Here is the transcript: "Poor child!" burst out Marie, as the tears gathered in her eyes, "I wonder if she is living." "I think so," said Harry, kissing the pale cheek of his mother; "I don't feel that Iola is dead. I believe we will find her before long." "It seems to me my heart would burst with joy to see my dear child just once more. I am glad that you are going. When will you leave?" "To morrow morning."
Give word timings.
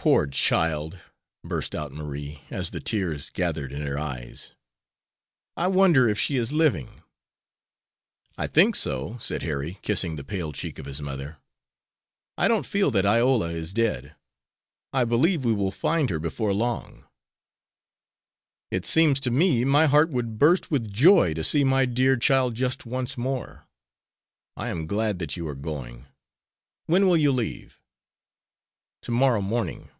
"Poor 0.00 0.26
child!" 0.26 0.98
burst 1.44 1.74
out 1.74 1.92
Marie, 1.92 2.40
as 2.50 2.70
the 2.70 2.80
tears 2.80 3.28
gathered 3.28 3.72
in 3.72 3.82
her 3.82 3.98
eyes, 3.98 4.54
"I 5.54 5.66
wonder 5.66 6.08
if 6.08 6.18
she 6.18 6.36
is 6.36 6.50
living." 6.50 7.02
"I 8.38 8.46
think 8.46 8.74
so," 8.74 9.18
said 9.20 9.42
Harry, 9.42 9.78
kissing 9.82 10.16
the 10.16 10.24
pale 10.24 10.52
cheek 10.52 10.78
of 10.78 10.86
his 10.86 11.02
mother; 11.02 11.36
"I 12.38 12.48
don't 12.48 12.64
feel 12.64 12.90
that 12.92 13.04
Iola 13.04 13.50
is 13.50 13.74
dead. 13.74 14.14
I 14.94 15.04
believe 15.04 15.44
we 15.44 15.52
will 15.52 15.72
find 15.72 16.08
her 16.08 16.20
before 16.20 16.54
long." 16.54 17.04
"It 18.70 18.86
seems 18.86 19.20
to 19.20 19.30
me 19.30 19.62
my 19.64 19.88
heart 19.88 20.08
would 20.08 20.38
burst 20.38 20.70
with 20.70 20.90
joy 20.90 21.34
to 21.34 21.44
see 21.44 21.64
my 21.64 21.84
dear 21.84 22.16
child 22.16 22.54
just 22.54 22.86
once 22.86 23.18
more. 23.18 23.66
I 24.56 24.68
am 24.68 24.86
glad 24.86 25.18
that 25.18 25.36
you 25.36 25.46
are 25.48 25.54
going. 25.56 26.06
When 26.86 27.06
will 27.08 27.16
you 27.18 27.32
leave?" 27.32 27.74
"To 29.02 29.12
morrow 29.12 29.40
morning." 29.40 29.90